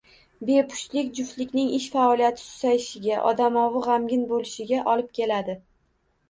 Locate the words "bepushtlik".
0.49-1.09